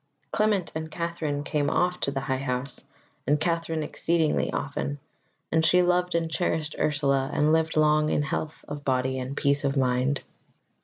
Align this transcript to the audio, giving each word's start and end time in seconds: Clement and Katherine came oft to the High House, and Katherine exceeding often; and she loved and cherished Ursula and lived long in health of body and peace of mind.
Clement 0.31 0.71
and 0.73 0.89
Katherine 0.89 1.43
came 1.43 1.69
oft 1.69 2.05
to 2.05 2.11
the 2.11 2.21
High 2.21 2.39
House, 2.39 2.83
and 3.27 3.39
Katherine 3.39 3.83
exceeding 3.83 4.51
often; 4.51 4.97
and 5.51 5.63
she 5.63 5.83
loved 5.83 6.15
and 6.15 6.27
cherished 6.27 6.75
Ursula 6.79 7.29
and 7.31 7.53
lived 7.53 7.77
long 7.77 8.09
in 8.09 8.23
health 8.23 8.65
of 8.67 8.83
body 8.83 9.19
and 9.19 9.37
peace 9.37 9.63
of 9.63 9.77
mind. 9.77 10.23